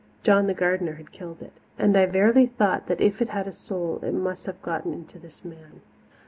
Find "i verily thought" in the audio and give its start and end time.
1.95-2.87